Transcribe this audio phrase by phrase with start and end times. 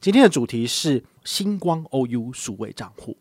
[0.00, 3.16] 今天的主题是星光 OU 数位账户，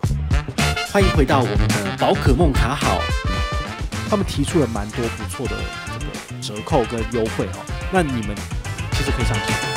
[0.93, 2.99] 欢迎回到我们的宝可梦卡好，
[4.07, 5.55] 他们提出了蛮多不错的
[5.87, 8.35] 这个折扣跟优惠哦，那你们
[8.91, 9.76] 其实可以上去。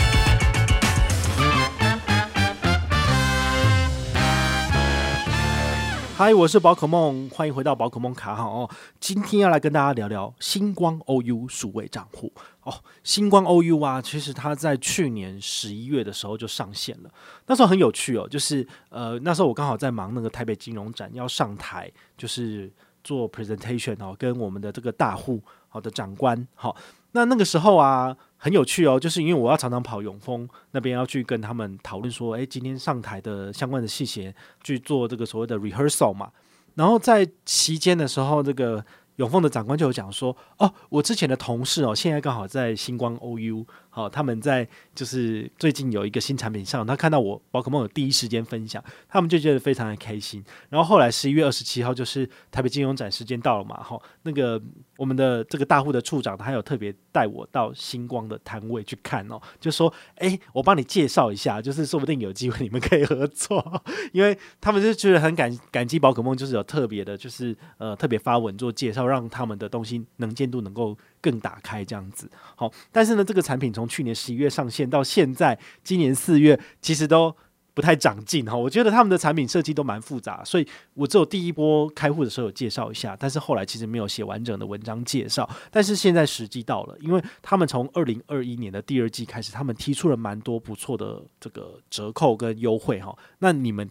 [6.21, 8.71] 嗨，我是宝可梦，欢迎回到宝可梦卡好哦。
[9.01, 12.31] 今天要来跟大家聊聊星光 OU 数位账户
[12.63, 12.75] 哦。
[13.03, 17.11] 星光 OU 啊，其实它在去年十一月的时候就上线了，
[17.47, 22.71] 那时候很有趣哦，就是呃那时候我刚好在忙那个台北金融展要上台，就是
[23.03, 26.77] 做 presentation 哦，跟我们的这个大户好的长官好。
[27.13, 36.31] 那那个时候啊，很有趣哦，就是因为我要常常跑永丰那边，要去跟他们讨论说，诶，今天上台的相关的细节，去做这个所谓的 rehearsal 嘛。
[36.75, 38.85] 然后在期间的时候，这个。
[39.21, 50.43] 永丰的长官就有讲说，哦，我之前的同事哦，现在刚好在星光 OU，好，他们在就是最近有一个新产品上，他看到我宝可梦有第一时间分享，他们就觉得非常的开心。
[50.71, 54.59] 然后后来十一月二十七号就是台北金融展时间到了嘛，哈，那个
[54.97, 63.83] 我们的这个大户的处长他有特别带我到星光的摊位去看哦，就说，哎，我帮你介绍一下，就是说不定有机会你们可以合作，
[64.15, 69.10] 因为他们就觉得很感感激宝可梦，就是有特别的，就是呃特别发文做介绍。
[69.11, 72.71] 让他们的东西能见度能够更打开，这样子好。
[72.93, 77.35] 但是呢，这个产品从去年十一月上线到现在，今年四月其实都
[77.75, 78.57] 不太长进哈。
[78.57, 85.49] 我觉得他们的产品设计都蛮复杂，所以我只有第一波开户的时候有介绍一下，但是后来其实没有写完整的文章介绍。
[85.71, 93.17] 但是现在时机到了，因为他们从二零二一年的第二季开始，他们提出了蛮多不错的这个折扣跟优惠哈。
[93.41, 93.91] 那你们。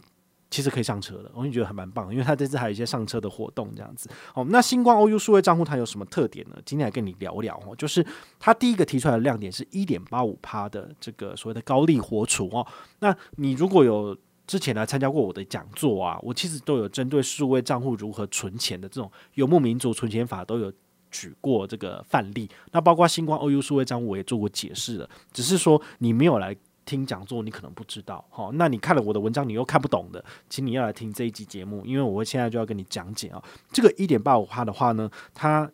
[0.52, 4.10] 其实可以上车的，我就觉得还蛮棒，因为他这次还有一些上车的活动这样子。
[4.34, 6.56] 好，那星光 OU 数位账户它有什么特点呢？
[6.66, 8.04] 今天来跟你聊聊哦，就是
[8.40, 12.66] 它第一个提出来的亮点是一点八五趴的这个所谓的高利活储哦。
[13.00, 20.74] 那你如果有之前来参加过我的讲座啊，我其实都有针对数位账户如何存钱的这种游牧民族存钱法都有
[21.12, 22.50] 举过这个范例。
[22.72, 26.58] 那包括星光 OU 数位账户我也做过解释了，只是说你没有来。
[26.90, 33.40] 听讲座你可能不知道，好，那你看了我的文章你又看不懂的，请你要来听这一集节目，因为我会现在就要跟你讲解啊。
[33.72, 35.72] 这个一点八五趴的话呢，它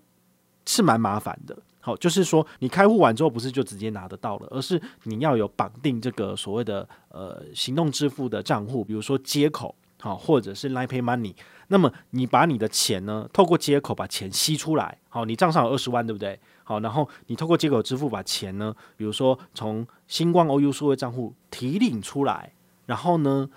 [0.65, 11.33] 是蛮麻烦的，好，就是说你开户完之后不是就直接拿得到了，而是你要有绑定这个所谓的呃行动支付的账户，比如说接口，好，或者是 Line Pay Money，
[11.69, 16.37] 那么你把你的钱呢透过接口把钱吸出来，好，你账上有二十万，对不对？
[16.67, 22.51] 好，然后你透过接口支付把钱呢，比如说从星光 OU 数位账户提领出来，
[22.87, 23.47] 然后呢，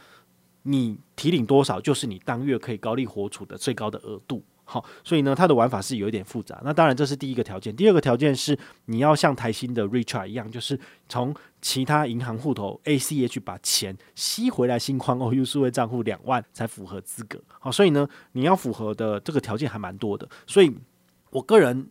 [0.64, 4.44] 你提领多少就是你当月可以高利活储的最高的额度。
[4.64, 6.60] 好，所以呢，它的玩法是有一点复杂。
[6.62, 17.40] 那当然这是第一个条件，第二个条件是你要像台新的 Richart 一样，就是从其他银行户头 ACH 把钱吸回来，星光 OU 数位账户两万才符合资格。
[17.58, 20.28] 好，所以呢，你要符合的这个条件还蛮多的。
[20.46, 20.70] 所以
[21.30, 21.88] 我个人。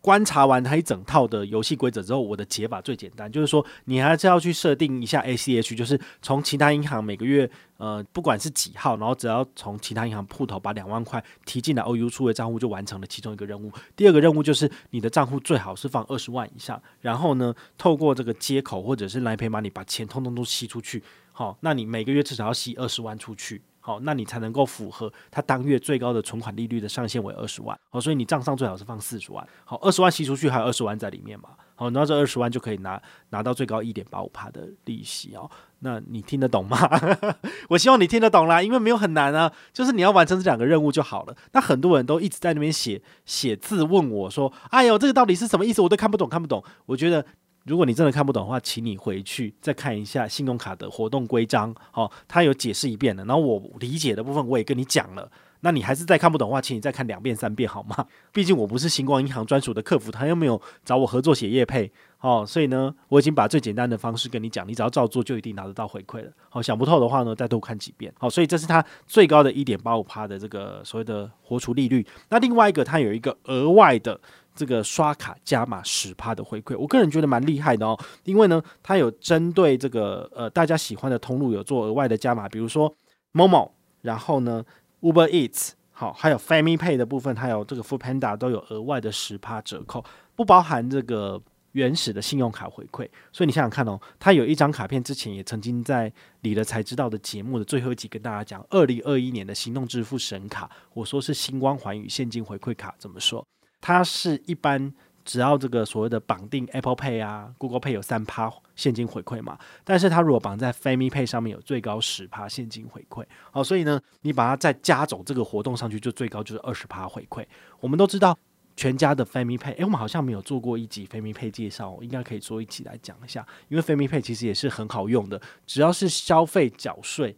[0.00, 13.72] 观察完它一整套的游戏规则之后，我的解法最简单，就是说你还是要去设定一下 ACH，就是从其他银行每个月，呃，不管是几号，然后只要从其他银行户头把两万块提进来 OU 出的账户，就完成了其中一个任务。
[13.96, 21.02] 第二个任务就是你的账户最好是放二十万以上，然后呢，透过这个接口或者是 Line Pay Money 把钱通通都吸出去。
[21.32, 23.62] 好，那你每个月至少要吸二十万出去。
[23.88, 27.74] 好，那你才能够符合他当月最高的存款利率的上限为二十万。
[27.88, 29.42] 好，所以你账上最好是放四十万。
[29.64, 31.48] 好，二十万吸出去还有二十万在里面嘛。
[31.74, 33.00] 好，那这二十万就可以拿
[33.30, 35.50] 拿到最高一点八五趴的利息哦。
[35.78, 36.76] 那你听得懂吗？
[37.70, 41.34] 我希望你听得懂啦，因为没有很难啊，就是你要完成这两个任务就好了。
[41.52, 45.80] 那很多人都一直在那边写写字问我说：“哎呦，这个到底是什么意思？
[45.80, 47.24] 我都看不懂，看不懂。”我觉得。
[47.68, 53.22] 如果你真的看不懂的话，请你回去再看一下信用卡的活动规章，好，他有解释一遍的。
[53.26, 55.30] 然后我理解的部分我也跟你讲了，
[55.60, 58.06] 那你还是再看不懂的话，请你再看两遍三遍好吗？
[58.32, 66.32] 毕竟我不是星光银行专属的客服，他又没有找我合作写业配，好，所以呢，我已经把最简单的方式跟你讲，你只要照做就一定拿得到回馈了。
[66.48, 68.10] 好，想不透的话呢，再多看几遍。
[68.18, 72.06] 好，所以这是它最高的一点八五趴的这个所谓的活储利率。
[72.30, 74.18] 那另外一个，它有一个额外的。
[74.58, 82.92] 这个刷卡加码十趴的回馈，我个人觉得蛮厉害的哦，因为呢，它有针对这个呃大家喜欢的通路有做额外的加码，比如说
[83.32, 83.70] Momo，
[84.02, 84.64] 然后呢
[85.00, 91.40] Uber Eats，好，还有 Family Pay 的部分，还有这个 Food Panda 都有额外的十趴折扣，不包含这个
[91.72, 93.08] 原始的信用卡回馈。
[93.32, 103.46] 所以你想想看哦，它有一张卡片，之前也曾经在理了才知道的节目的最后一集跟大家讲，二零二一年的行动支付神卡，我说是星光环宇现金回馈卡，怎么说？
[103.80, 104.92] 它是一般
[105.24, 117.44] 只要这个所谓的绑定 Apple Pay 啊、Google Pay 有三趴现金回馈嘛，但是它如果绑在 Family Pay 上面有最高十趴现金回馈，好，所以呢，你把它再加总这个活动上去，就最高就是二十趴回馈。
[117.80, 118.36] 我们都知道
[118.76, 127.36] 全家的 Family Pay，诶，我们好像没有做过一集 Family Pay 介绍，应该可以做一集来讲一下，因为 Family Pay 其实也是很好用的，只要是消费缴税，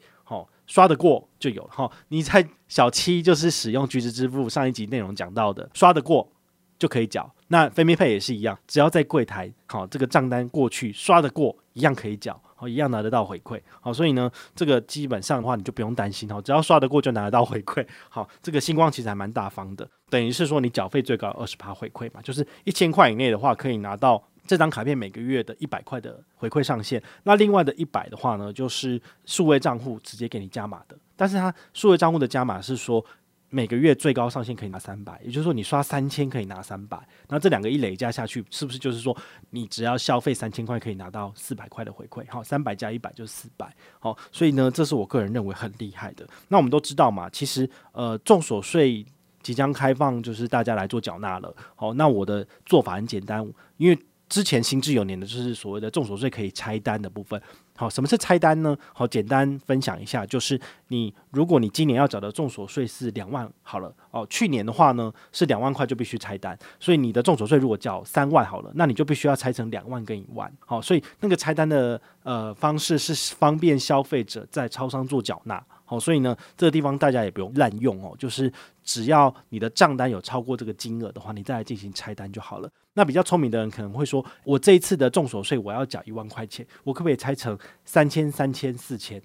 [0.70, 1.90] 刷得过就有了哈。
[2.08, 6.30] 你在小七就是使用橘子支付，上一集内容讲到的，刷得过
[6.78, 7.28] 就可以缴。
[7.48, 33.04] 那 FamiPay 也是一样，只要在柜台，好，这个账单过去刷得过，一样可以缴，好，一样拿得到回馈，好，所以呢，这个基本上的话你就不用担心，哈，只要刷得过就拿得到回馈，好，这个星光其实还蛮大方的，等于是说你缴费最高二十趴回馈嘛，就是一千块以内的话可以拿到这张卡片每个月的一百块的回馈上限，那另外的一百的话呢，就是数位账户直接给你加码的，但是它数位账户的加码是说。
[33.52, 36.96] 每个月最高上限可以拿三百，也就是说你刷三千可以拿三百，
[37.26, 39.16] 那这两个一累加下去，是不是就是说
[39.50, 42.24] 你只要消费三千块可以拿到四百块的回馈？
[42.28, 43.68] 好，三百加一百就是四百。
[43.98, 46.24] 好，所以呢，这是我个人认为很厉害的。
[46.46, 49.04] 那我们都知道嘛，其实呃，众所税
[49.42, 51.52] 即将开放，就是大家来做缴纳了。
[51.74, 53.44] 好，那我的做法很简单，
[53.78, 53.98] 因为
[54.30, 57.38] 之前行之有年的就是所谓的重所税可以拆单的部分。
[57.76, 58.76] 好，什么是拆单呢？
[58.92, 70.50] 好，简单分享一下，就是你如果你今年要缴的重所税是两万，好了哦，去年的话呢是两万块就必须拆单，所以你的重所税如果缴三万好了，那你就必须要拆成两万跟一万。
[70.64, 75.60] 好，所以那个拆单的呃方式是方便消费者在超商做缴纳。
[75.90, 78.50] 哦，所以呢这个地方大家也不用滥用哦，就是
[78.82, 82.70] 只要你的账单有超过这个金额的话，你再来进行拆单就好了。
[82.94, 89.20] 那比较聪明的人可能会说，我这一次的重所税我要缴一万块钱，我可不可以拆成三千、三千、四千？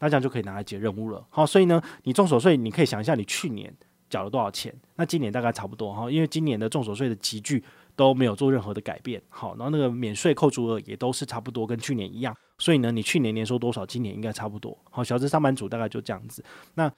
[0.00, 1.24] 那这样就可以拿来解任务了。
[1.30, 3.72] 好，所以呢，你重所税你可以想一下，你去年
[4.10, 4.74] 缴了多少钱？
[4.96, 7.62] 那今年大概差不多哈，因为今年的重所税的集聚
[7.96, 9.22] 都没有做任何的改变。
[9.28, 12.36] 好，然后那个免税扣除额也都是差不多，跟去年一样。
[12.58, 14.76] 所以呢，你去年年收多少，今年应该差不多。
[14.90, 16.44] 好，小资上班族大概就这样子。
[16.74, 16.90] 那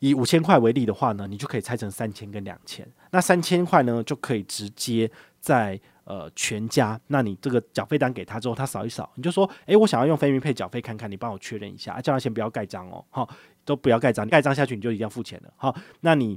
[0.00, 2.88] 以五千块为例的话呢，你就可以拆成三千跟两千。
[3.10, 5.10] 那三千块呢，就可以直接。
[5.40, 13.26] 在呃全家，那你这个缴费单给他之后，他扫一扫，你就说，诶、我想要用 FamiPay 缴费看看，你帮我确认一下，啊、叫他先不要盖章哦，好，
[13.64, 16.36] 都不要盖章，盖章下去你就一定要付钱了，好，那你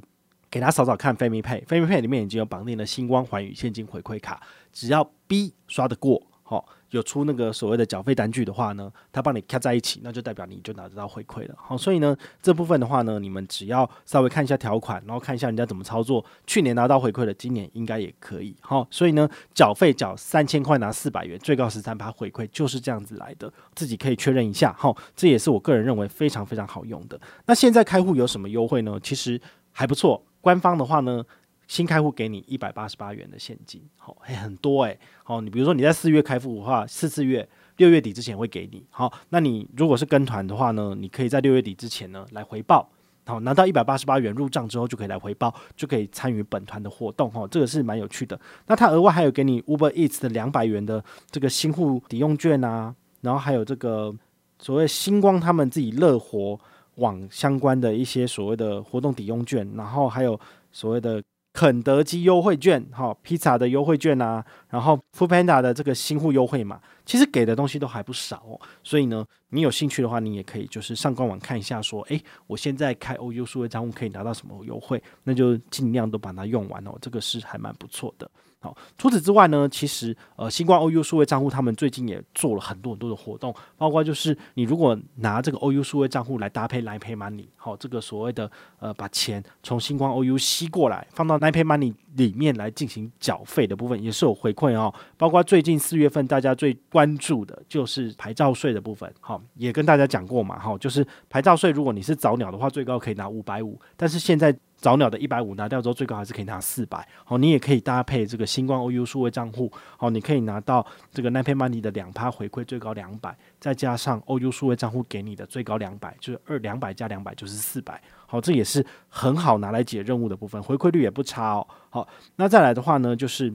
[0.51, 4.39] 给他扫扫看 FamiPay，FamiPay 里面已经有绑定了星光寰宇现金回馈卡，
[4.71, 6.67] 只要 B 刷得过，好。
[6.91, 11.55] 有出那个所谓的缴费单据的话呢，他帮你卡在一起，那就代表你就拿得到回馈了。
[11.57, 18.53] 好，所以呢，这部分的话呢，你们只要稍微看一下条款，然后看一下人家怎么操作，去年拿到回馈的，今年应该也可以。
[18.59, 24.75] 好，所以呢，缴费缴三千块拿四百元，最高十三趴回馈，就是这样子来的，自己可以确认一下。
[24.77, 27.17] 好，这也是我个人认为非常非常好用的。
[27.45, 28.99] 那现在开户有什么优惠呢？
[29.01, 29.39] 其实
[29.71, 31.23] 还不错，官方的话呢。
[31.67, 34.99] 新开户给你一百八十八元的现金，好，还很多诶。
[35.23, 37.47] 好，你比如说你在四月开户的话，四四月
[37.77, 42.89] 六月底之前会给你，好，那你如果是跟团的话呢，你可以在六月底之前呢来回报，
[43.25, 48.37] 好，拿到一百八十八元入账之后就可以来回报，就可以参与本团的活动，哈，这个是蛮有趣的。
[48.67, 54.13] 那他额外还有给你 Uber Eats 的两百元的这个新户抵用券啊，然后还有这个
[54.59, 56.59] 所谓星光他们自己乐活
[56.95, 60.39] 网相关的一些所谓的活动抵用券，然后还有
[60.71, 61.21] 所谓的。
[61.53, 66.79] 肯德基优惠券，哈，披萨的优惠券啊，然后 Foodpanda 的这个新户优惠嘛，
[67.11, 68.57] 其实给的东西都还不少。
[68.81, 76.91] 所以呢，你有兴趣的话，你也可以就是上官网看一下，说，诶，我现在开 OU 数位账户可以拿到什么优惠，那就尽量都把它用完哦。
[77.01, 78.31] 这个是还蛮不错的。
[78.63, 88.49] 好，除此之外呢，其实呃，星光 OU 数位账户他们最近也做了很多很多的活动，包括就是你如果拿这个 OU 数位账户来搭配 Line Pay Money，好，这个所谓的
[88.79, 94.93] 呃把钱从星光 OU 吸过来，放到 Line Pay Money 里面来进行缴费的部分，也是有回馈哦。
[95.17, 104.55] 包括最近四月份大家最关关注的就是牌照税的部分，好，也跟大家讲过嘛，好，就是牌照税如果你是早鸟的话，最高可以拿五百五，但是现在。
[104.81, 107.07] 早鸟的一百五拿掉之后，最高还是可以拿四百。
[107.23, 118.01] 好，你也可以搭配这个星光 OU 数位账户，好，你可以拿到这个 Line Pay Money 的两趴回馈，最高两百，再加上 OU 数位账户给你的最高两百，就是二两百加两百就是四百。
[118.25, 121.67] 好，这也是很好拿来解任务的部分，回馈率也不差哦。
[121.91, 123.53] 好，那再来的话呢，就是。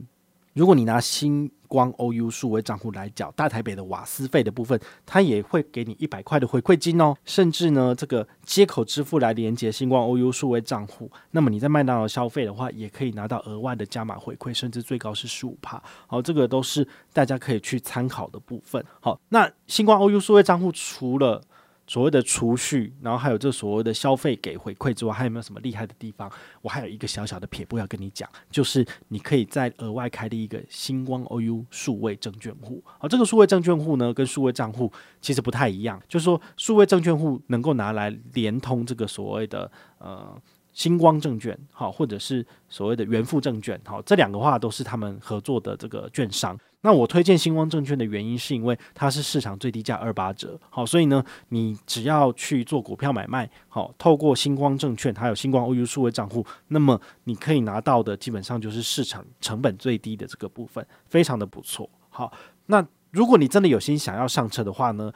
[0.57, 7.15] 如果你拿星光 OU 数位账户来缴大台北的瓦斯费的部分，它也会给你一百块的回馈金哦。
[7.25, 15.79] 甚至呢，这个接口支付来连接星光 OU 数位账户，那么你在麦当劳消费的话，也可以拿到额外的加码回馈，甚至最高是十五帕。
[16.07, 18.83] 好，这个都是大家可以去参考的部分。
[18.99, 21.39] 好，那星光 OU 数位账户除了
[21.87, 26.29] 所谓的储蓄，然后还有这所谓的消费给回馈之外，还有没有什么厉害的地方？
[26.61, 32.83] 我还有一个小小的撇步要跟你讲，就是你可以再额外开立一个星光 OU 数位证券户。
[32.99, 34.91] 好，这个数位证券户呢，跟数位账户
[35.21, 40.39] 其实不太一样，就是说数位证券户能够拿来连通这个所谓的呃。
[40.73, 46.55] 星光证券，好，或者是所谓的元富证券，好，这两个话都是他们合作的这个券商。
[46.81, 61.89] 那我推荐星光证券的原因，是因为它是市场最低价二八折，好，所以呢，你只要去做股票买卖，好，透过星光证券还有星光 OU 数位账户，那么你可以拿到的基本上就是市场成本最低的这个部分，非常的不错。
[62.09, 62.31] 好，
[62.67, 65.11] 那如果你真的有心想要上车的话呢，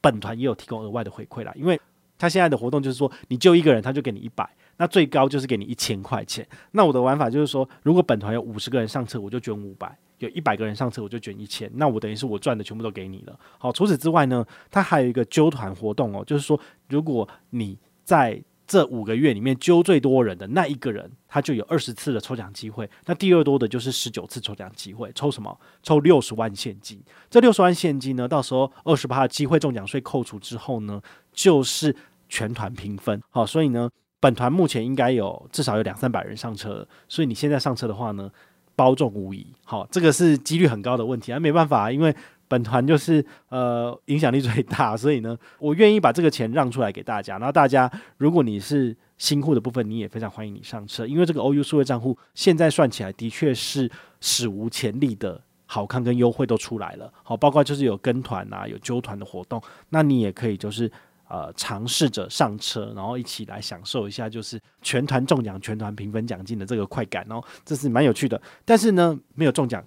[0.00, 1.78] 本团也有提供额外的回馈啦，因为
[2.18, 4.48] 他现在的活动就是说，你就一个人，他就给你一百。
[4.78, 6.46] 那最高就是给你一千块钱。
[6.72, 9.88] 那我的玩法就是说，如果本团有五十个人上车，我就捐五百；
[10.26, 11.70] 有一百个人上车，我就捐一千。
[11.74, 13.38] 那我等于是我赚的全部都给你了。
[13.58, 22.88] 好，除此之外呢，它还有一个揪团活动哦，就是说，如果你在这五个月里面揪最多人的那一个人，他就有二十次的抽奖机会。
[23.06, 25.58] 那第二多的就是十九次抽奖机会，抽什么？
[25.82, 27.02] 抽六十万现金。
[27.28, 31.02] 这六十万现金呢，到时候二十八的机会中奖税扣除之后呢，
[31.32, 31.94] 就是
[32.28, 33.20] 全团平分。
[33.30, 33.90] 好，所以呢。
[34.22, 38.30] 本团目前应该有至少有两三百人上车，所以你现在上车的话呢，
[38.76, 39.46] 包中无疑。
[39.64, 42.14] 好，这个是几率很高的问题啊，没办法，因为
[42.48, 47.38] 本团就是呃影响力最大，所以呢，我愿意把这个钱让出来给大家。
[47.38, 57.12] 然后大家，如果你是新户的部分，你也非常欢迎你上车，因为这个 OU 数位账户现在算起来的确是史无前例的好看跟优惠都出来了。
[57.22, 60.90] 好，包括就是有跟团啊，有揪团的活动，那你也可以就是。
[61.32, 68.38] 呃，尝试着上车，然后一起来享受一下，就是全团中奖、全团平分奖金的这个快感哦，这是蛮有趣的。
[68.66, 69.82] 但是呢，没有中奖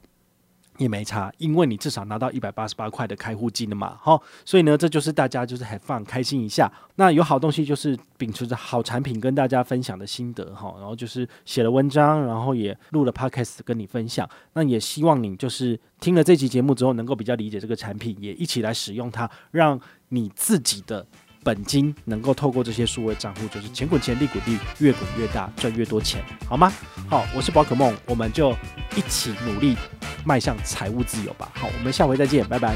[0.79, 6.71] 也没差，因为你至少拿到一百八十八块的开户金了嘛，好，所以呢，这就是大家就是 have fun 开心一下。
[6.95, 14.27] 那有好东西就是秉持着好产品跟大家分享的心得哈，然后就是写了文章，然后也录了 podcast 跟你分享。
[14.53, 21.05] 那也希望你就是听了这期节目之后，能够比较理解这个产品，也一起来使用它，让你自己的。
[21.45, 26.73] 本金能够透过这些数位账户，就是钱滚钱，利滚利，越滚越大，赚越多钱，好吗？
[27.07, 28.49] 好，我是宝可梦，我们就
[28.95, 29.77] 一起努力
[30.25, 31.51] 迈向财务自由吧。
[31.53, 32.75] 好，我们下回再见，拜拜。